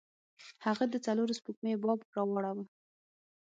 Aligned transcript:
هغه 0.65 0.83
د 0.89 0.95
څلورو 1.05 1.37
سپوږمیو 1.39 1.81
باب 1.83 1.99
راواړوه. 2.15 2.65